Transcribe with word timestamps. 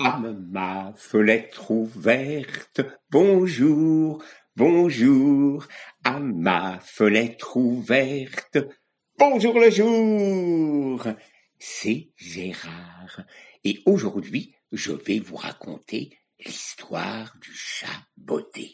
À 0.00 0.20
ma 0.20 0.92
fenêtre 0.96 1.72
ouverte, 1.72 2.82
bonjour, 3.10 4.22
bonjour, 4.54 5.66
à 6.04 6.20
ma 6.20 6.78
fenêtre 6.78 7.56
ouverte, 7.56 8.58
bonjour 9.18 9.58
le 9.58 9.70
jour. 9.70 11.04
C'est 11.58 12.10
Gérard, 12.14 13.22
et 13.64 13.80
aujourd'hui 13.86 14.54
je 14.70 14.92
vais 14.92 15.18
vous 15.18 15.34
raconter 15.34 16.16
l'histoire 16.38 17.34
du 17.40 17.52
chat 17.52 18.06
botté. 18.16 18.67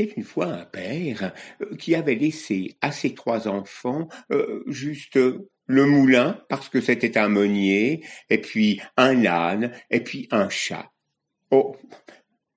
Était 0.00 0.14
une 0.16 0.24
fois 0.24 0.46
un 0.46 0.64
père 0.64 1.32
euh, 1.60 1.76
qui 1.76 1.94
avait 1.94 2.14
laissé 2.14 2.76
à 2.80 2.90
ses 2.90 3.14
trois 3.14 3.48
enfants 3.48 4.08
euh, 4.32 4.62
juste 4.66 5.18
le 5.66 5.86
moulin, 5.86 6.40
parce 6.48 6.68
que 6.68 6.80
c'était 6.80 7.18
un 7.18 7.28
meunier, 7.28 8.02
et 8.28 8.38
puis 8.38 8.80
un 8.96 9.24
âne, 9.26 9.72
et 9.90 10.00
puis 10.00 10.26
un 10.30 10.48
chat. 10.48 10.90
Oh, 11.50 11.76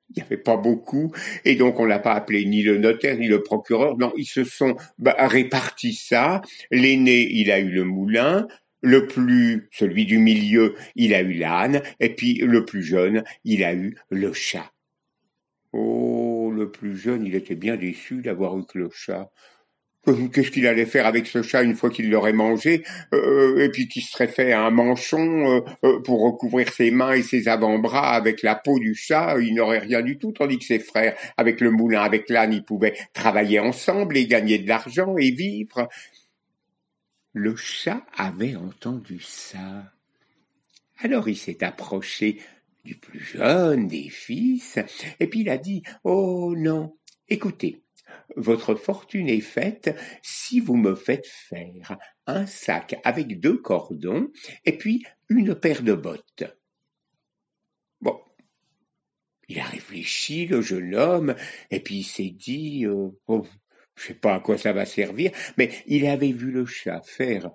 il 0.10 0.18
n'y 0.18 0.24
avait 0.24 0.38
pas 0.38 0.58
beaucoup, 0.58 1.12
et 1.44 1.56
donc 1.56 1.80
on 1.80 1.86
l'a 1.86 2.00
pas 2.00 2.14
appelé 2.14 2.46
ni 2.46 2.64
le 2.64 2.78
notaire 2.78 3.18
ni 3.18 3.28
le 3.28 3.44
procureur, 3.44 3.98
non, 3.98 4.14
ils 4.18 4.26
se 4.26 4.44
sont 4.44 4.78
bah, 4.98 5.16
répartis 5.20 5.94
ça. 5.94 6.42
L'aîné, 6.72 7.28
il 7.30 7.52
a 7.52 7.60
eu 7.60 7.70
le 7.70 7.84
moulin, 7.84 8.48
le 8.82 9.06
plus, 9.06 9.70
celui 9.72 10.06
du 10.06 10.18
milieu, 10.18 10.76
il 10.96 11.14
a 11.14 11.22
eu 11.22 11.34
l'âne, 11.34 11.82
et 12.00 12.10
puis 12.16 12.36
le 12.36 12.66
plus 12.66 12.84
jeune, 12.84 13.24
il 13.44 13.64
a 13.64 13.74
eu 13.74 13.96
le 14.10 14.34
chat. 14.34 14.72
Oh, 15.72 16.13
le 16.58 16.72
plus 16.72 16.98
jeune, 16.98 17.26
il 17.26 17.36
était 17.36 17.56
bien 17.56 17.76
déçu 17.76 18.22
d'avoir 18.22 18.58
eu 18.58 18.66
que 18.66 18.78
le 18.78 18.90
chat. 18.92 19.30
Qu'est-ce 20.34 20.52
qu'il 20.52 20.68
allait 20.68 20.86
faire 20.86 21.06
avec 21.06 21.28
ce 21.28 21.42
chat 21.42 21.64
une 21.64 21.76
fois 21.76 21.90
qu'il 21.90 22.10
l'aurait 22.10 22.34
mangé? 22.34 22.84
Euh, 23.14 23.64
Et 23.64 23.70
puis 23.70 23.88
qu'il 23.88 24.02
serait 24.02 24.28
fait 24.28 24.52
un 24.52 24.70
manchon 24.70 25.48
euh, 25.48 25.62
euh, 25.86 26.02
pour 26.02 26.22
recouvrir 26.24 26.74
ses 26.74 26.92
mains 26.92 27.14
et 27.14 27.24
ses 27.24 27.48
avant-bras 27.48 28.12
avec 28.14 28.42
la 28.44 28.56
peau 28.56 28.80
du 28.80 28.96
chat, 28.96 29.38
il 29.40 29.56
n'aurait 29.56 29.80
rien 29.80 30.02
du 30.02 30.18
tout, 30.18 30.34
tandis 30.34 30.60
que 30.60 30.66
ses 30.66 30.80
frères, 30.80 31.16
avec 31.38 31.62
le 31.62 31.72
moulin, 31.72 32.02
avec 32.02 32.30
l'âne, 32.30 32.52
ils 32.52 32.66
pouvaient 32.66 32.96
travailler 33.14 33.62
ensemble 33.62 34.18
et 34.18 34.28
gagner 34.28 34.60
de 34.60 34.68
l'argent 34.68 35.16
et 35.18 35.32
vivre. 35.32 35.88
Le 37.32 37.56
chat 37.56 38.06
avait 38.18 38.58
entendu 38.58 39.22
ça. 39.22 39.90
Alors 41.00 41.30
il 41.30 41.38
s'est 41.38 41.64
approché 41.64 42.40
du 42.84 42.96
plus 42.96 43.20
jeune 43.20 43.88
des 43.88 44.10
fils, 44.10 44.80
et 45.20 45.28
puis 45.28 45.42
il 45.42 45.50
a 45.50 45.58
dit 45.58 45.84
Oh 46.04 46.54
non, 46.56 46.98
écoutez, 47.28 47.84
votre 48.36 48.76
fortune 48.76 49.30
est 49.30 49.42
faite 49.42 49.96
si 50.22 50.60
vous 50.60 50.76
me 50.76 50.96
faites 50.96 51.28
faire 51.28 51.98
un 52.28 52.46
sac 52.46 53.00
avec 53.04 53.40
deux 53.40 53.58
cordons 53.58 54.32
et 54.66 54.78
puis 54.78 55.06
une 55.30 55.56
paire 55.56 55.84
de 55.84 55.94
bottes. 55.94 56.44
Bon. 58.02 58.20
Il 59.50 59.60
a 59.60 59.66
réfléchi, 59.66 60.48
le 60.48 60.62
jeune 60.62 60.96
homme, 60.96 61.36
et 61.70 61.80
puis 61.80 61.98
il 61.98 62.04
s'est 62.04 62.30
dit, 62.30 62.86
euh, 62.86 63.10
oh, 63.28 63.46
je 63.96 64.08
sais 64.08 64.14
pas 64.14 64.36
à 64.36 64.40
quoi 64.40 64.58
ça 64.58 64.74
va 64.74 64.86
servir, 64.86 65.32
mais 65.58 65.72
il 65.86 66.06
avait 66.08 66.32
vu 66.32 66.52
le 66.52 66.66
chat 66.66 67.02
faire 67.02 67.52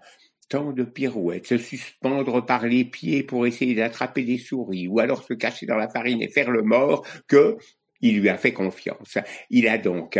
tant 0.48 0.72
de 0.72 0.84
pirouettes, 0.84 1.46
se 1.46 1.58
suspendre 1.58 2.44
par 2.44 2.66
les 2.66 2.84
pieds 2.84 3.22
pour 3.22 3.46
essayer 3.46 3.74
d'attraper 3.74 4.22
des 4.22 4.38
souris, 4.38 4.88
ou 4.88 5.00
alors 5.00 5.22
se 5.22 5.34
cacher 5.34 5.66
dans 5.66 5.76
la 5.76 5.88
farine 5.88 6.22
et 6.22 6.28
faire 6.28 6.50
le 6.50 6.62
mort, 6.62 7.06
que 7.26 7.56
il 8.00 8.20
lui 8.20 8.28
a 8.28 8.36
fait 8.36 8.52
confiance. 8.52 9.18
Il 9.50 9.66
a 9.68 9.76
donc 9.76 10.18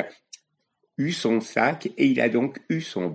eu 0.99 1.13
son 1.13 1.41
sac 1.41 1.87
et 1.97 2.07
il 2.07 2.21
a 2.21 2.29
donc 2.29 2.59
eu 2.69 2.81
son 2.81 3.15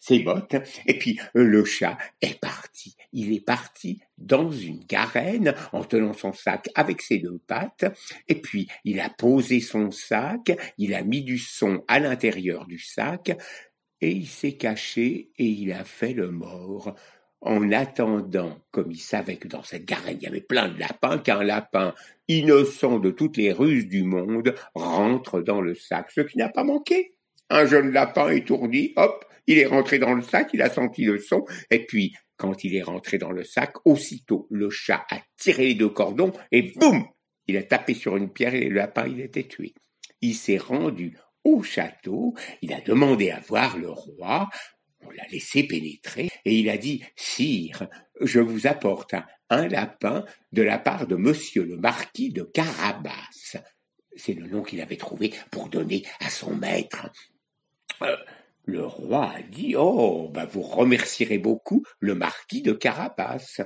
ses 0.00 0.18
bottes, 0.20 0.56
et 0.86 0.98
puis 0.98 1.18
euh, 1.36 1.44
le 1.44 1.64
chat 1.64 1.98
est 2.20 2.38
parti. 2.38 2.96
Il 3.12 3.32
est 3.34 3.44
parti 3.44 4.00
dans 4.18 4.50
une 4.50 4.84
garenne 4.84 5.54
en 5.72 5.84
tenant 5.84 6.12
son 6.12 6.32
sac 6.32 6.68
avec 6.74 7.00
ses 7.00 7.18
deux 7.18 7.40
pattes, 7.46 7.86
et 8.28 8.34
puis 8.36 8.68
il 8.84 9.00
a 9.00 9.08
posé 9.08 9.60
son 9.60 9.90
sac, 9.90 10.52
il 10.78 10.94
a 10.94 11.02
mis 11.02 11.22
du 11.22 11.38
son 11.38 11.82
à 11.88 11.98
l'intérieur 11.98 12.66
du 12.66 12.78
sac, 12.78 13.36
et 14.04 14.10
il 14.10 14.26
s'est 14.26 14.52
caché 14.52 15.30
et 15.38 15.46
il 15.46 15.72
a 15.72 15.82
fait 15.84 16.12
le 16.12 16.30
mort 16.30 16.94
en 17.40 17.72
attendant, 17.72 18.58
comme 18.70 18.90
il 18.90 19.00
savait 19.00 19.36
que 19.36 19.48
dans 19.48 19.62
cette 19.62 19.86
garenne 19.86 20.18
il 20.20 20.24
y 20.24 20.26
avait 20.26 20.42
plein 20.42 20.68
de 20.68 20.78
lapins, 20.78 21.18
qu'un 21.18 21.42
lapin 21.42 21.94
innocent 22.28 22.98
de 22.98 23.10
toutes 23.10 23.38
les 23.38 23.52
ruses 23.52 23.88
du 23.88 24.02
monde 24.02 24.54
rentre 24.74 25.40
dans 25.40 25.62
le 25.62 25.74
sac, 25.74 26.10
ce 26.10 26.20
qui 26.20 26.36
n'a 26.36 26.50
pas 26.50 26.64
manqué. 26.64 27.14
Un 27.48 27.64
jeune 27.64 27.92
lapin 27.92 28.28
étourdi, 28.28 28.92
hop, 28.96 29.24
il 29.46 29.58
est 29.58 29.66
rentré 29.66 29.98
dans 29.98 30.12
le 30.12 30.22
sac, 30.22 30.50
il 30.52 30.60
a 30.60 30.70
senti 30.70 31.04
le 31.04 31.18
son, 31.18 31.44
et 31.70 31.86
puis, 31.86 32.14
quand 32.36 32.64
il 32.64 32.76
est 32.76 32.82
rentré 32.82 33.16
dans 33.16 33.32
le 33.32 33.44
sac, 33.44 33.74
aussitôt, 33.86 34.46
le 34.50 34.68
chat 34.68 35.04
a 35.10 35.18
tiré 35.38 35.68
les 35.68 35.74
deux 35.74 35.90
cordons, 35.90 36.32
et 36.52 36.72
boum! 36.76 37.06
Il 37.46 37.56
a 37.56 37.62
tapé 37.62 37.94
sur 37.94 38.16
une 38.16 38.30
pierre 38.30 38.54
et 38.54 38.68
le 38.68 38.76
lapin, 38.76 39.06
il 39.06 39.20
était 39.20 39.44
tué. 39.44 39.74
Il 40.22 40.34
s'est 40.34 40.56
rendu 40.56 41.18
au 41.44 41.62
château, 41.62 42.34
il 42.62 42.72
a 42.72 42.80
demandé 42.80 43.30
à 43.30 43.40
voir 43.40 43.76
le 43.76 43.90
roi, 43.90 44.48
on 45.02 45.10
l'a 45.10 45.26
laissé 45.30 45.62
pénétrer, 45.64 46.30
et 46.44 46.58
il 46.58 46.68
a 46.70 46.76
dit, 46.76 47.04
Sire, 47.16 47.88
je 48.20 48.40
vous 48.40 48.66
apporte 48.66 49.14
un, 49.50 49.68
lapin 49.68 50.24
de 50.52 50.62
la 50.62 50.78
part 50.78 51.06
de 51.06 51.16
monsieur 51.16 51.64
le 51.64 51.76
marquis 51.76 52.30
de 52.30 52.42
Carabas. 52.42 53.56
C'est 54.16 54.34
le 54.34 54.48
nom 54.48 54.62
qu'il 54.62 54.80
avait 54.80 54.96
trouvé 54.96 55.32
pour 55.50 55.68
donner 55.68 56.04
à 56.20 56.30
son 56.30 56.56
maître. 56.56 57.08
Euh, 58.02 58.16
le 58.64 58.84
roi 58.84 59.30
a 59.30 59.42
dit 59.42 59.74
Oh, 59.76 60.30
ben 60.32 60.46
vous 60.46 60.62
remercierez 60.62 61.38
beaucoup 61.38 61.84
le 62.00 62.14
marquis 62.14 62.62
de 62.62 62.72
Carapace. 62.72 63.60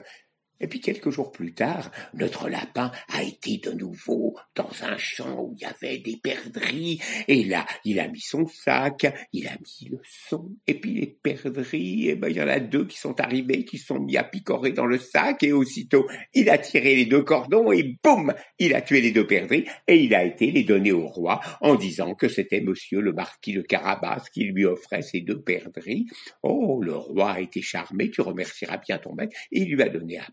Et 0.60 0.66
puis 0.66 0.80
quelques 0.80 1.10
jours 1.10 1.30
plus 1.30 1.54
tard, 1.54 1.90
notre 2.14 2.48
lapin 2.48 2.90
a 3.08 3.22
été 3.22 3.58
de 3.58 3.72
nouveau 3.72 4.36
dans 4.54 4.70
un 4.82 4.96
champ 4.96 5.42
où 5.42 5.54
il 5.56 5.62
y 5.62 5.64
avait 5.64 5.98
des 5.98 6.16
perdrix, 6.16 7.00
et 7.28 7.44
là, 7.44 7.66
il 7.84 8.00
a 8.00 8.08
mis 8.08 8.20
son 8.20 8.46
sac, 8.46 9.06
il 9.32 9.46
a 9.46 9.52
mis 9.52 9.88
le 9.90 9.98
son, 10.04 10.50
et 10.66 10.74
puis 10.74 10.94
les 10.94 11.06
perdrix, 11.06 12.08
et 12.08 12.16
ben 12.16 12.28
il 12.28 12.36
y 12.36 12.42
en 12.42 12.48
a 12.48 12.60
deux 12.60 12.86
qui 12.86 12.98
sont 12.98 13.20
arrivés, 13.20 13.64
qui 13.64 13.78
sont 13.78 14.00
mis 14.00 14.16
à 14.16 14.24
picorer 14.24 14.72
dans 14.72 14.86
le 14.86 14.98
sac, 14.98 15.42
et 15.42 15.52
aussitôt, 15.52 16.08
il 16.34 16.50
a 16.50 16.58
tiré 16.58 16.96
les 16.96 17.06
deux 17.06 17.22
cordons, 17.22 17.72
et 17.72 17.96
boum, 18.02 18.34
il 18.58 18.74
a 18.74 18.82
tué 18.82 19.00
les 19.00 19.12
deux 19.12 19.26
perdrix, 19.26 19.64
et 19.86 19.96
il 19.96 20.14
a 20.14 20.24
été 20.24 20.50
les 20.50 20.64
donner 20.64 20.92
au 20.92 21.06
roi, 21.06 21.40
en 21.60 21.76
disant 21.76 22.14
que 22.14 22.28
c'était 22.28 22.60
monsieur 22.60 23.00
le 23.00 23.12
marquis 23.12 23.52
de 23.52 23.62
Carabas 23.62 24.24
qui 24.32 24.44
lui 24.44 24.64
offrait 24.64 25.02
ces 25.02 25.20
deux 25.20 25.40
perdrix. 25.40 26.06
Oh, 26.42 26.80
le 26.82 26.96
roi 26.96 27.32
a 27.32 27.40
été 27.40 27.62
charmé, 27.62 28.10
tu 28.10 28.20
remercieras 28.20 28.78
bien 28.78 28.98
ton 28.98 29.14
maître, 29.14 29.36
et 29.52 29.60
il 29.60 29.74
lui 29.74 29.82
a 29.82 29.88
donné 29.88 30.18
à 30.18 30.26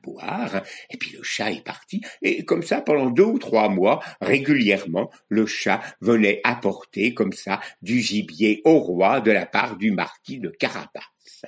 et 0.90 0.98
puis 0.98 1.12
le 1.12 1.24
chat 1.24 1.52
est 1.52 1.64
parti, 1.64 2.02
et 2.22 2.46
comme 2.46 2.64
ça, 2.64 2.82
pendant 2.82 3.10
deux 3.10 3.24
ou 3.24 3.40
trois 3.40 3.70
mois, 3.70 4.02
régulièrement, 4.22 5.12
le 5.30 5.46
chat 5.46 5.82
venait 6.02 6.42
apporter 6.44 7.14
comme 7.14 7.34
ça 7.34 7.60
du 7.82 8.00
gibier 8.00 8.62
au 8.66 8.80
roi 8.80 9.22
de 9.22 9.32
la 9.32 9.46
part 9.46 9.78
du 9.78 9.92
marquis 9.92 10.40
de 10.40 10.50
Carapace. 10.50 11.46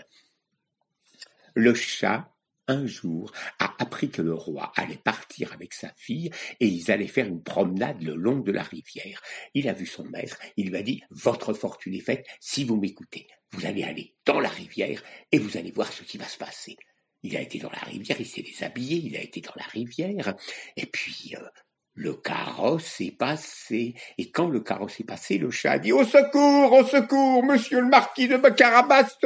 Le 1.55 1.73
chat 1.73 2.31
un 2.67 2.85
jour, 2.85 3.31
a 3.59 3.73
appris 3.79 4.09
que 4.09 4.21
le 4.21 4.33
roi 4.33 4.71
allait 4.75 4.97
partir 4.97 5.53
avec 5.53 5.73
sa 5.73 5.91
fille 5.95 6.29
et 6.59 6.67
ils 6.67 6.91
allaient 6.91 7.07
faire 7.07 7.27
une 7.27 7.41
promenade 7.41 8.01
le 8.01 8.15
long 8.15 8.39
de 8.39 8.51
la 8.51 8.63
rivière. 8.63 9.21
Il 9.53 9.69
a 9.69 9.73
vu 9.73 9.85
son 9.85 10.03
maître, 10.03 10.37
il 10.57 10.69
lui 10.69 10.77
a 10.77 10.83
dit 10.83 11.01
Votre 11.09 11.53
fortune 11.53 11.95
est 11.95 12.01
faite 12.01 12.25
si 12.39 12.65
vous 12.65 12.75
m'écoutez. 12.75 13.27
Vous 13.51 13.65
allez 13.65 13.83
aller 13.83 14.15
dans 14.25 14.39
la 14.39 14.49
rivière 14.49 15.01
et 15.31 15.39
vous 15.39 15.57
allez 15.57 15.71
voir 15.71 15.91
ce 15.91 16.03
qui 16.03 16.17
va 16.17 16.27
se 16.27 16.37
passer. 16.37 16.77
Il 17.27 17.35
a 17.35 17.41
été 17.41 17.59
dans 17.59 17.69
la 17.69 17.79
rivière, 17.79 18.15
il 18.21 18.25
s'est 18.25 18.41
déshabillé, 18.41 19.01
il 19.03 19.17
a 19.17 19.21
été 19.21 19.41
dans 19.41 19.51
la 19.57 19.65
rivière, 19.65 20.33
et 20.77 20.85
puis 20.85 21.35
euh, 21.35 21.45
le 21.93 22.13
carrosse 22.13 23.01
est 23.01 23.17
passé. 23.17 23.95
Et 24.17 24.31
quand 24.31 24.47
le 24.47 24.61
carrosse 24.61 24.99
est 25.01 25.03
passé, 25.03 25.37
le 25.37 25.51
chat 25.51 25.71
a 25.71 25.79
dit 25.79 25.91
Au 25.91 26.05
secours, 26.05 26.71
au 26.71 26.85
secours, 26.85 27.43
monsieur 27.43 27.81
le 27.81 27.87
marquis 27.87 28.29
de 28.29 28.37
Carabas 28.37 29.17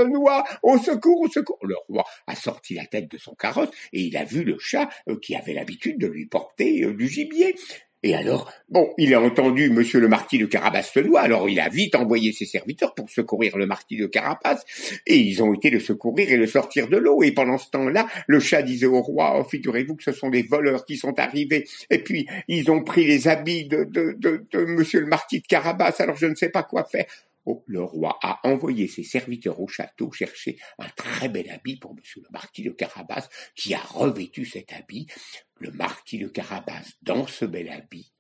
au 0.63 0.77
secours, 0.79 1.21
au 1.21 1.27
secours. 1.29 1.59
Le 1.61 1.75
roi 1.89 2.03
a 2.25 2.35
sorti 2.35 2.73
la 2.73 2.85
tête 2.87 3.11
de 3.11 3.19
son 3.19 3.35
carrosse 3.35 3.69
et 3.93 4.01
il 4.01 4.17
a 4.17 4.23
vu 4.23 4.43
le 4.43 4.57
chat 4.57 4.89
euh, 5.09 5.19
qui 5.21 5.35
avait 5.35 5.53
l'habitude 5.53 5.99
de 5.99 6.07
lui 6.07 6.25
porter 6.25 6.83
euh, 6.83 6.95
du 6.95 7.07
gibier. 7.07 7.55
Et 8.03 8.15
alors, 8.15 8.51
bon, 8.69 8.91
il 8.97 9.13
a 9.13 9.21
entendu 9.21 9.69
monsieur 9.69 9.99
le 9.99 10.07
marquis 10.07 10.39
de 10.39 10.47
Carabas-Tenois, 10.47 11.21
alors 11.21 11.47
il 11.49 11.59
a 11.59 11.69
vite 11.69 11.93
envoyé 11.93 12.31
ses 12.33 12.45
serviteurs 12.45 12.95
pour 12.95 13.09
secourir 13.09 13.57
le 13.57 13.67
marquis 13.67 13.97
de 13.97 14.07
Carapace, 14.07 14.65
et 15.05 15.17
ils 15.17 15.43
ont 15.43 15.53
été 15.53 15.69
le 15.69 15.79
secourir 15.79 16.31
et 16.31 16.37
le 16.37 16.47
sortir 16.47 16.87
de 16.87 16.97
l'eau. 16.97 17.21
Et 17.21 17.31
pendant 17.31 17.59
ce 17.59 17.69
temps-là, 17.69 18.07
le 18.25 18.39
chat 18.39 18.63
disait 18.63 18.87
au 18.87 19.01
roi, 19.01 19.35
oh, 19.39 19.43
figurez-vous 19.43 19.95
que 19.95 20.03
ce 20.03 20.13
sont 20.13 20.29
des 20.29 20.41
voleurs 20.41 20.85
qui 20.85 20.97
sont 20.97 21.19
arrivés, 21.19 21.67
et 21.91 21.99
puis 21.99 22.27
ils 22.47 22.71
ont 22.71 22.83
pris 22.83 23.05
les 23.05 23.27
habits 23.27 23.65
de, 23.65 23.83
de 23.83 24.65
monsieur 24.65 25.01
le 25.01 25.07
marquis 25.07 25.41
de 25.41 25.47
Carabas, 25.47 25.95
alors 25.99 26.17
je 26.17 26.25
ne 26.25 26.35
sais 26.35 26.49
pas 26.49 26.63
quoi 26.63 26.83
faire. 26.83 27.05
Oh, 27.45 27.63
le 27.67 27.83
roi 27.83 28.19
a 28.21 28.39
envoyé 28.47 28.87
ses 28.87 29.03
serviteurs 29.03 29.59
au 29.59 29.67
château 29.67 30.11
chercher 30.11 30.57
un 30.77 30.89
très 30.89 31.29
bel 31.29 31.49
habit 31.49 31.77
pour 31.77 31.95
monsieur 31.95 32.21
le 32.21 32.29
marquis 32.31 32.63
de 32.63 32.71
Carabas, 32.71 33.27
qui 33.55 33.73
a 33.73 33.79
revêtu 33.79 34.45
cet 34.45 34.73
habit. 34.73 35.07
Le 35.55 35.71
marquis 35.71 36.19
de 36.19 36.27
Carabas, 36.27 36.85
dans 37.01 37.25
ce 37.27 37.45
bel 37.45 37.69
habit, 37.69 38.13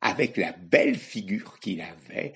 avec 0.00 0.36
la 0.36 0.52
belle 0.52 0.96
figure 0.96 1.58
qu'il 1.58 1.80
avait, 1.80 2.34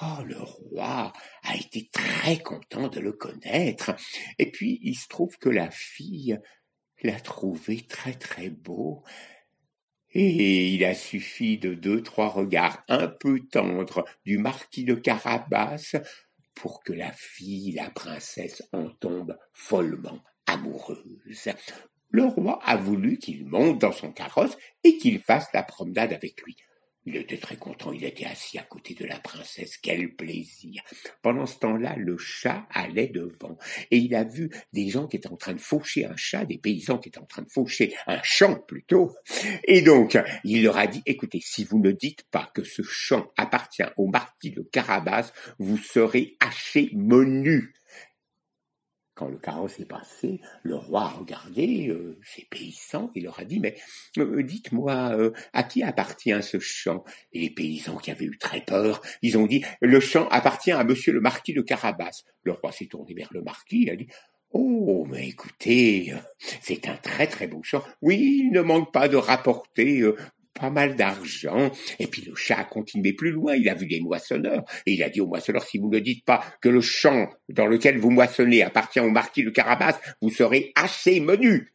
Oh, 0.00 0.22
le 0.24 0.40
roi 0.40 1.12
a 1.42 1.56
été 1.56 1.90
très 1.92 2.38
content 2.38 2.88
de 2.88 2.98
le 2.98 3.12
connaître. 3.12 3.94
Et 4.38 4.50
puis, 4.50 4.80
il 4.82 4.94
se 4.94 5.06
trouve 5.06 5.36
que 5.36 5.50
la 5.50 5.70
fille 5.70 6.40
l'a 7.02 7.20
trouvé 7.20 7.82
très 7.82 8.14
très 8.14 8.48
beau, 8.48 9.04
et 10.14 10.68
il 10.68 10.84
a 10.84 10.94
suffi 10.94 11.58
de 11.58 11.74
deux, 11.74 12.02
trois 12.02 12.28
regards 12.28 12.82
un 12.88 13.08
peu 13.08 13.40
tendres 13.40 14.04
du 14.24 14.38
marquis 14.38 14.84
de 14.84 14.94
Carabas 14.94 15.96
pour 16.54 16.82
que 16.82 16.92
la 16.92 17.12
fille, 17.12 17.72
la 17.72 17.90
princesse, 17.90 18.62
en 18.72 18.88
tombe 18.88 19.36
follement 19.52 20.22
amoureuse. 20.46 21.48
Le 22.10 22.24
roi 22.24 22.60
a 22.62 22.76
voulu 22.76 23.18
qu'il 23.18 23.46
monte 23.46 23.78
dans 23.78 23.92
son 23.92 24.12
carrosse 24.12 24.56
et 24.84 24.98
qu'il 24.98 25.18
fasse 25.20 25.48
la 25.54 25.62
promenade 25.62 26.12
avec 26.12 26.42
lui. 26.42 26.56
Il 27.04 27.16
était 27.16 27.38
très 27.38 27.56
content, 27.56 27.92
il 27.92 28.04
était 28.04 28.26
assis 28.26 28.58
à 28.58 28.62
côté 28.62 28.94
de 28.94 29.04
la 29.04 29.18
princesse, 29.18 29.76
quel 29.76 30.14
plaisir. 30.14 30.82
Pendant 31.20 31.46
ce 31.46 31.58
temps-là, 31.58 31.96
le 31.96 32.16
chat 32.16 32.66
allait 32.70 33.08
devant, 33.08 33.58
et 33.90 33.98
il 33.98 34.14
a 34.14 34.22
vu 34.22 34.50
des 34.72 34.88
gens 34.88 35.08
qui 35.08 35.16
étaient 35.16 35.32
en 35.32 35.36
train 35.36 35.54
de 35.54 35.60
faucher 35.60 36.04
un 36.04 36.16
chat, 36.16 36.44
des 36.44 36.58
paysans 36.58 36.98
qui 36.98 37.08
étaient 37.08 37.18
en 37.18 37.26
train 37.26 37.42
de 37.42 37.50
faucher 37.50 37.92
un 38.06 38.20
champ 38.22 38.54
plutôt. 38.54 39.16
Et 39.64 39.82
donc, 39.82 40.16
il 40.44 40.62
leur 40.62 40.78
a 40.78 40.86
dit, 40.86 41.02
écoutez, 41.06 41.40
si 41.42 41.64
vous 41.64 41.80
ne 41.80 41.90
dites 41.90 42.22
pas 42.30 42.50
que 42.54 42.62
ce 42.62 42.82
champ 42.82 43.32
appartient 43.36 43.82
au 43.96 44.06
marquis 44.06 44.52
de 44.52 44.62
Carabas, 44.62 45.32
vous 45.58 45.78
serez 45.78 46.36
haché 46.38 46.90
menu. 46.92 47.74
Quand 49.14 49.28
le 49.28 49.36
carrosse 49.36 49.78
est 49.78 49.84
passé, 49.84 50.40
le 50.62 50.74
roi 50.74 51.02
a 51.02 51.08
regardé 51.08 51.88
euh, 51.88 52.18
ses 52.24 52.46
paysans 52.50 53.10
et 53.14 53.20
leur 53.20 53.38
a 53.38 53.44
dit 53.44 53.60
Mais 53.60 53.76
euh, 54.16 54.42
dites-moi, 54.42 55.12
euh, 55.14 55.32
à 55.52 55.64
qui 55.64 55.82
appartient 55.82 56.42
ce 56.42 56.58
champ 56.58 57.04
Et 57.34 57.40
les 57.40 57.50
paysans 57.50 57.98
qui 57.98 58.10
avaient 58.10 58.24
eu 58.24 58.38
très 58.38 58.62
peur, 58.62 59.02
ils 59.20 59.36
ont 59.36 59.46
dit 59.46 59.62
Le 59.82 60.00
champ 60.00 60.28
appartient 60.28 60.72
à 60.72 60.82
monsieur 60.82 61.12
le 61.12 61.20
marquis 61.20 61.52
de 61.52 61.60
Carabas. 61.60 62.22
Le 62.44 62.52
roi 62.52 62.72
s'est 62.72 62.86
tourné 62.86 63.12
vers 63.12 63.28
le 63.32 63.42
marquis 63.42 63.84
et 63.88 63.90
a 63.90 63.96
dit 63.96 64.08
Oh, 64.54 65.06
mais 65.10 65.28
écoutez, 65.28 66.14
c'est 66.60 66.88
un 66.88 66.96
très 66.96 67.26
très 67.26 67.46
beau 67.46 67.62
champ. 67.62 67.82
Oui, 68.00 68.44
il 68.46 68.52
ne 68.52 68.62
manque 68.62 68.92
pas 68.92 69.08
de 69.08 69.16
rapporter 69.16 70.02
pas 70.54 70.70
mal 70.70 70.96
d'argent. 70.96 71.70
Et 71.98 72.06
puis 72.06 72.22
le 72.22 72.34
chat 72.34 72.58
a 72.58 72.64
continué 72.64 73.12
plus 73.12 73.30
loin, 73.30 73.54
il 73.54 73.68
a 73.68 73.74
vu 73.74 73.86
les 73.86 74.00
moissonneurs, 74.00 74.64
et 74.86 74.92
il 74.92 75.02
a 75.02 75.08
dit 75.08 75.20
aux 75.20 75.26
moissonneurs, 75.26 75.64
si 75.64 75.78
vous 75.78 75.88
ne 75.88 75.98
dites 75.98 76.24
pas 76.24 76.44
que 76.60 76.68
le 76.68 76.80
champ 76.80 77.28
dans 77.48 77.66
lequel 77.66 77.98
vous 77.98 78.10
moissonnez 78.10 78.62
appartient 78.62 79.00
au 79.00 79.10
marquis 79.10 79.44
de 79.44 79.50
Carabas, 79.50 79.98
vous 80.20 80.30
serez 80.30 80.72
assez 80.74 81.20
menu. 81.20 81.72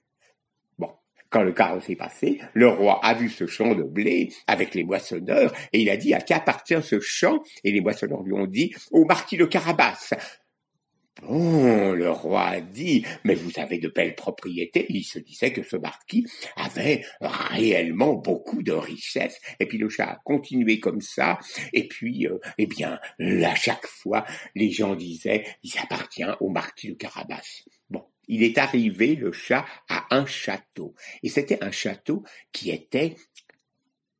Bon, 0.77 0.91
quand 1.29 1.43
le 1.43 1.51
carrosse 1.51 1.85
s'est 1.85 1.95
passé, 1.95 2.39
le 2.53 2.67
roi 2.67 2.99
a 3.03 3.13
vu 3.13 3.29
ce 3.29 3.47
champ 3.47 3.75
de 3.75 3.83
blé 3.83 4.33
avec 4.47 4.75
les 4.75 4.83
moissonneurs, 4.83 5.53
et 5.73 5.81
il 5.81 5.89
a 5.89 5.97
dit 5.97 6.13
à 6.13 6.21
qui 6.21 6.33
appartient 6.33 6.81
ce 6.81 6.99
champ, 6.99 7.43
et 7.63 7.71
les 7.71 7.81
moissonneurs 7.81 8.23
lui 8.23 8.33
ont 8.33 8.47
dit 8.47 8.73
au 8.91 9.05
marquis 9.05 9.37
de 9.37 9.45
Carabas. 9.45 10.13
Bon, 11.23 11.93
le 11.93 12.11
roi 12.11 12.43
a 12.43 12.61
dit, 12.61 13.03
mais 13.23 13.33
vous 13.33 13.51
avez 13.57 13.79
de 13.79 13.87
belles 13.87 14.15
propriétés. 14.15 14.85
Il 14.89 15.03
se 15.03 15.19
disait 15.19 15.51
que 15.51 15.63
ce 15.63 15.75
marquis 15.75 16.25
avait 16.55 17.03
réellement 17.21 18.13
beaucoup 18.13 18.61
de 18.61 18.71
richesses. 18.71 19.39
Et 19.59 19.65
puis 19.65 19.77
le 19.77 19.89
chat 19.89 20.05
a 20.05 20.21
continué 20.23 20.79
comme 20.79 21.01
ça. 21.01 21.39
Et 21.73 21.87
puis, 21.87 22.27
euh, 22.27 22.37
eh 22.57 22.67
bien, 22.67 22.99
à 23.19 23.55
chaque 23.55 23.87
fois, 23.87 24.25
les 24.55 24.71
gens 24.71 24.95
disaient, 24.95 25.45
il 25.63 25.77
appartient 25.79 26.23
au 26.39 26.49
marquis 26.49 26.89
de 26.89 26.93
Carabas. 26.93 27.63
Bon, 27.89 28.03
il 28.27 28.43
est 28.43 28.57
arrivé, 28.57 29.15
le 29.15 29.31
chat, 29.31 29.65
à 29.89 30.05
un 30.15 30.25
château. 30.25 30.93
Et 31.23 31.29
c'était 31.29 31.63
un 31.63 31.71
château 31.71 32.23
qui 32.51 32.69
était 32.69 33.15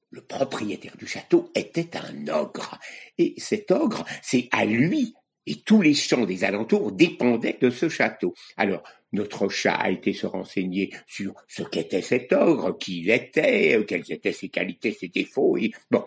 le 0.09 0.21
propriétaire 0.21 0.95
du 0.97 1.05
château 1.05 1.51
était 1.53 1.97
un 1.97 2.27
ogre. 2.29 2.79
Et 3.17 3.35
cet 3.37 3.71
ogre, 3.71 4.05
c'est 4.23 4.47
à 4.51 4.65
lui 4.65 5.13
et 5.47 5.61
tous 5.65 5.81
les 5.81 5.93
champs 5.93 6.25
des 6.25 6.43
alentours 6.43 6.91
dépendaient 6.91 7.57
de 7.59 7.69
ce 7.69 7.89
château. 7.89 8.35
Alors, 8.57 8.83
notre 9.13 9.47
chat 9.47 9.75
a 9.75 9.89
été 9.89 10.13
se 10.13 10.27
renseigner 10.27 10.91
sur 11.07 11.33
ce 11.47 11.63
qu'était 11.63 12.01
cet 12.01 12.33
ogre, 12.33 12.77
qui 12.77 12.99
il 12.99 13.09
était, 13.09 13.83
quelles 13.87 14.11
étaient 14.11 14.33
ses 14.33 14.49
qualités, 14.49 14.91
ses 14.91 15.07
défauts, 15.07 15.57
bon, 15.89 16.03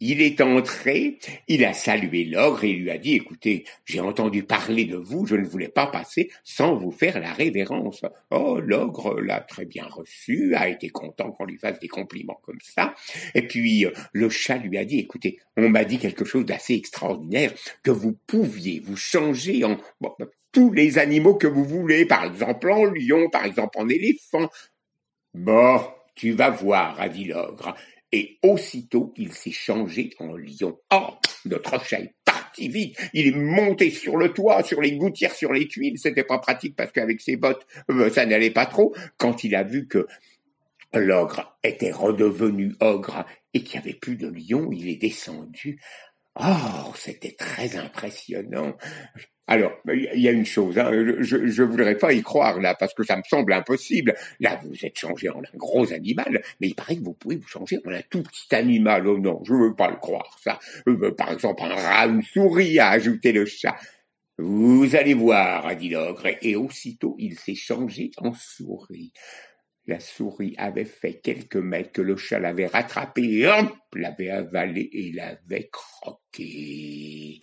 il 0.00 0.22
est 0.22 0.40
entré, 0.40 1.18
il 1.48 1.64
a 1.64 1.72
salué 1.72 2.24
l'ogre 2.24 2.64
et 2.64 2.72
lui 2.72 2.90
a 2.90 2.98
dit, 2.98 3.14
écoutez, 3.14 3.64
j'ai 3.84 4.00
entendu 4.00 4.42
parler 4.44 4.84
de 4.84 4.96
vous, 4.96 5.26
je 5.26 5.36
ne 5.36 5.44
voulais 5.44 5.68
pas 5.68 5.86
passer 5.86 6.30
sans 6.44 6.76
vous 6.76 6.90
faire 6.90 7.20
la 7.20 7.32
révérence. 7.32 8.04
Oh, 8.30 8.60
l'ogre 8.60 9.20
l'a 9.20 9.40
très 9.40 9.64
bien 9.64 9.86
reçu, 9.86 10.54
a 10.54 10.68
été 10.68 10.88
content 10.88 11.32
qu'on 11.32 11.44
lui 11.44 11.58
fasse 11.58 11.80
des 11.80 11.88
compliments 11.88 12.40
comme 12.42 12.60
ça. 12.62 12.94
Et 13.34 13.42
puis, 13.42 13.86
euh, 13.86 13.90
le 14.12 14.28
chat 14.28 14.58
lui 14.58 14.78
a 14.78 14.84
dit, 14.84 14.98
écoutez, 14.98 15.38
on 15.56 15.68
m'a 15.68 15.84
dit 15.84 15.98
quelque 15.98 16.24
chose 16.24 16.44
d'assez 16.44 16.74
extraordinaire, 16.74 17.52
que 17.82 17.90
vous 17.90 18.16
pouviez 18.26 18.80
vous 18.80 18.96
changer 18.96 19.64
en 19.64 19.78
tous 20.52 20.72
les 20.72 20.98
animaux 20.98 21.34
que 21.34 21.46
vous 21.46 21.64
voulez, 21.64 22.06
par 22.06 22.24
exemple 22.24 22.70
en 22.70 22.84
lion, 22.84 23.28
par 23.30 23.44
exemple 23.44 23.78
en 23.78 23.88
éléphant. 23.88 24.48
Bon, 25.34 25.80
tu 26.14 26.32
vas 26.32 26.50
voir, 26.50 27.00
a 27.00 27.08
dit 27.08 27.24
l'ogre 27.24 27.74
et 28.12 28.38
aussitôt 28.42 29.12
il 29.16 29.32
s'est 29.32 29.50
changé 29.50 30.10
en 30.18 30.36
lion. 30.36 30.78
Oh, 30.92 31.14
notre 31.44 31.82
chat 31.84 32.00
est 32.00 32.14
parti 32.24 32.68
vite, 32.68 32.98
il 33.12 33.26
est 33.28 33.36
monté 33.36 33.90
sur 33.90 34.16
le 34.16 34.32
toit, 34.32 34.62
sur 34.62 34.80
les 34.80 34.92
gouttières, 34.96 35.34
sur 35.34 35.52
les 35.52 35.68
tuiles, 35.68 35.98
c'était 35.98 36.24
pas 36.24 36.38
pratique 36.38 36.76
parce 36.76 36.92
qu'avec 36.92 37.20
ses 37.20 37.36
bottes, 37.36 37.66
euh, 37.90 38.10
ça 38.10 38.26
n'allait 38.26 38.50
pas 38.50 38.66
trop. 38.66 38.94
Quand 39.16 39.44
il 39.44 39.54
a 39.54 39.62
vu 39.62 39.86
que 39.86 40.06
l'ogre 40.94 41.58
était 41.62 41.92
redevenu 41.92 42.74
ogre 42.80 43.26
et 43.54 43.62
qu'il 43.62 43.80
n'y 43.80 43.86
avait 43.86 43.98
plus 43.98 44.16
de 44.16 44.28
lion, 44.28 44.70
il 44.72 44.88
est 44.88 44.96
descendu. 44.96 45.80
Oh, 46.40 46.92
c'était 46.94 47.34
très 47.36 47.76
impressionnant. 47.76 48.76
Alors, 49.48 49.72
il 49.86 50.20
y 50.20 50.28
a 50.28 50.32
une 50.32 50.44
chose, 50.44 50.78
hein, 50.78 50.90
je 51.20 51.36
ne 51.36 51.64
voudrais 51.66 51.96
pas 51.96 52.12
y 52.12 52.22
croire 52.22 52.60
là, 52.60 52.74
parce 52.74 52.92
que 52.92 53.02
ça 53.02 53.16
me 53.16 53.22
semble 53.28 53.54
impossible. 53.54 54.14
Là, 54.40 54.60
vous 54.62 54.84
êtes 54.84 54.98
changé 54.98 55.30
en 55.30 55.38
un 55.38 55.56
gros 55.56 55.90
animal, 55.92 56.42
mais 56.60 56.68
il 56.68 56.74
paraît 56.74 56.96
que 56.96 57.02
vous 57.02 57.14
pouvez 57.14 57.36
vous 57.36 57.48
changer 57.48 57.78
en 57.86 57.90
un 57.90 58.02
tout 58.10 58.22
petit 58.22 58.54
animal. 58.54 59.08
Oh 59.08 59.18
non, 59.18 59.42
je 59.44 59.54
ne 59.54 59.58
veux 59.58 59.74
pas 59.74 59.90
le 59.90 59.96
croire, 59.96 60.38
ça. 60.44 60.58
Euh, 60.86 61.12
par 61.12 61.32
exemple, 61.32 61.62
un 61.62 61.74
rat, 61.74 62.06
une 62.06 62.22
souris, 62.22 62.78
a 62.78 62.90
ajouté 62.90 63.32
le 63.32 63.46
chat. 63.46 63.74
Vous 64.36 64.94
allez 64.94 65.14
voir, 65.14 65.66
a 65.66 65.74
dit 65.74 65.88
l'ogre, 65.88 66.28
et 66.42 66.54
aussitôt 66.54 67.16
il 67.18 67.36
s'est 67.38 67.56
changé 67.56 68.10
en 68.18 68.34
souris. 68.34 69.12
La 69.88 70.00
souris 70.00 70.54
avait 70.58 70.84
fait 70.84 71.14
quelques 71.14 71.56
mètres 71.56 71.92
que 71.92 72.02
le 72.02 72.14
chat 72.14 72.38
l'avait 72.38 72.66
rattrapé, 72.66 73.50
l'avait 73.94 74.28
avalé 74.28 74.90
et 74.92 75.12
l'avait 75.12 75.70
croqué. 75.72 77.40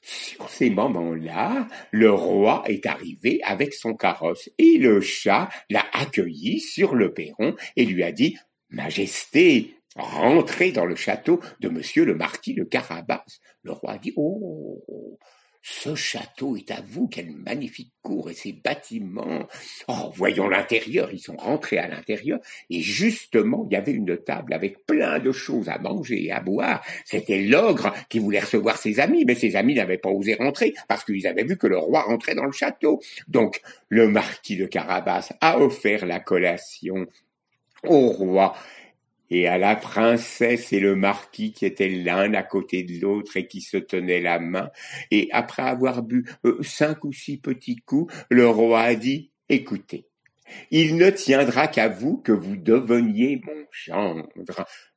Sur 0.00 0.48
ces 0.48 0.70
moments-là, 0.70 1.66
le 1.90 2.12
roi 2.12 2.62
est 2.66 2.86
arrivé 2.86 3.40
avec 3.42 3.74
son 3.74 3.94
carrosse 3.94 4.48
et 4.56 4.78
le 4.78 5.00
chat 5.00 5.48
l'a 5.68 5.84
accueilli 5.94 6.60
sur 6.60 6.94
le 6.94 7.12
perron 7.12 7.56
et 7.74 7.86
lui 7.86 8.04
a 8.04 8.12
dit 8.12 8.36
Majesté, 8.68 9.74
rentrez 9.96 10.70
dans 10.70 10.86
le 10.86 10.94
château 10.94 11.40
de 11.58 11.68
monsieur 11.68 12.04
le 12.04 12.14
marquis 12.14 12.54
de 12.54 12.62
Carabas. 12.62 13.24
Le 13.64 13.72
roi 13.72 13.98
dit 13.98 14.12
Oh, 14.14 15.18
ce 15.62 15.94
château 15.94 16.56
est 16.56 16.70
à 16.70 16.80
vous, 16.86 17.06
quelle 17.08 17.32
magnifique 17.32 17.92
cour 18.02 18.30
et 18.30 18.34
ces 18.34 18.52
bâtiments. 18.52 19.46
Oh, 19.88 20.10
voyons 20.14 20.48
l'intérieur, 20.48 21.10
ils 21.12 21.20
sont 21.20 21.36
rentrés 21.36 21.78
à 21.78 21.88
l'intérieur, 21.88 22.40
et 22.70 22.80
justement, 22.80 23.66
il 23.68 23.74
y 23.74 23.76
avait 23.76 23.92
une 23.92 24.16
table 24.16 24.54
avec 24.54 24.86
plein 24.86 25.18
de 25.18 25.32
choses 25.32 25.68
à 25.68 25.78
manger 25.78 26.24
et 26.24 26.32
à 26.32 26.40
boire. 26.40 26.82
C'était 27.04 27.42
l'ogre 27.42 27.92
qui 28.08 28.18
voulait 28.18 28.40
recevoir 28.40 28.78
ses 28.78 29.00
amis, 29.00 29.24
mais 29.26 29.34
ses 29.34 29.54
amis 29.56 29.74
n'avaient 29.74 29.98
pas 29.98 30.10
osé 30.10 30.34
rentrer, 30.34 30.74
parce 30.88 31.04
qu'ils 31.04 31.26
avaient 31.26 31.44
vu 31.44 31.56
que 31.56 31.66
le 31.66 31.78
roi 31.78 32.02
rentrait 32.02 32.34
dans 32.34 32.46
le 32.46 32.52
château. 32.52 33.00
Donc, 33.28 33.60
le 33.88 34.08
marquis 34.08 34.56
de 34.56 34.66
Carabas 34.66 35.30
a 35.40 35.58
offert 35.58 36.06
la 36.06 36.20
collation 36.20 37.06
au 37.84 38.08
roi, 38.08 38.54
et 39.30 39.46
à 39.46 39.58
la 39.58 39.76
princesse 39.76 40.72
et 40.72 40.80
le 40.80 40.96
marquis 40.96 41.52
qui 41.52 41.64
étaient 41.64 41.88
l'un 41.88 42.34
à 42.34 42.42
côté 42.42 42.82
de 42.82 43.00
l'autre 43.00 43.36
et 43.36 43.46
qui 43.46 43.60
se 43.60 43.76
tenaient 43.76 44.20
la 44.20 44.38
main. 44.38 44.70
Et 45.10 45.28
après 45.32 45.62
avoir 45.62 46.02
bu 46.02 46.26
euh, 46.44 46.62
cinq 46.62 47.04
ou 47.04 47.12
six 47.12 47.38
petits 47.38 47.76
coups, 47.76 48.12
le 48.28 48.48
roi 48.48 48.80
a 48.82 48.94
dit 48.94 49.30
Écoutez, 49.48 50.06
il 50.70 50.96
ne 50.96 51.10
tiendra 51.10 51.68
qu'à 51.68 51.88
vous 51.88 52.18
que 52.18 52.32
vous 52.32 52.56
deveniez 52.56 53.40
mon 53.44 53.64
gendre. 53.70 54.28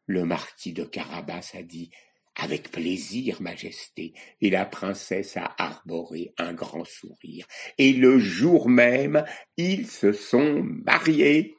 Le 0.06 0.26
marquis 0.26 0.74
de 0.74 0.84
Carabas 0.84 1.52
a 1.58 1.62
dit 1.62 1.90
avec 2.36 2.72
plaisir, 2.72 3.42
Majesté. 3.42 4.14
Et 4.42 4.50
la 4.50 4.66
princesse 4.66 5.38
a 5.38 5.54
arboré 5.58 6.34
un 6.38 6.54
grand 6.54 6.86
sourire. 6.86 7.46
Et 7.78 7.94
le 7.94 8.18
jour 8.18 8.70
même, 8.70 9.24
ils 9.58 9.88
se 9.88 10.12
sont 10.12 10.64
mariés 10.64 11.56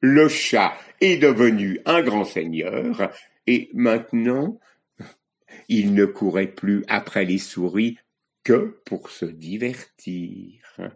le 0.00 0.28
chat 0.28 0.74
est 1.00 1.16
devenu 1.16 1.80
un 1.84 2.02
grand 2.02 2.24
seigneur, 2.24 3.12
et 3.46 3.70
maintenant 3.74 4.58
il 5.68 5.94
ne 5.94 6.04
courait 6.04 6.52
plus 6.52 6.84
après 6.88 7.24
les 7.24 7.38
souris 7.38 7.98
que 8.44 8.80
pour 8.84 9.10
se 9.10 9.24
divertir. 9.24 10.90